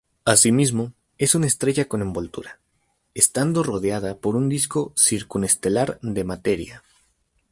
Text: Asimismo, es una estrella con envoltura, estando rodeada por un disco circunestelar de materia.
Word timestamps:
Asimismo, 0.25 0.93
es 1.19 1.35
una 1.35 1.45
estrella 1.45 1.87
con 1.87 2.01
envoltura, 2.01 2.57
estando 3.13 3.61
rodeada 3.61 4.17
por 4.17 4.35
un 4.35 4.49
disco 4.49 4.95
circunestelar 4.97 5.99
de 6.01 6.23
materia. 6.23 6.83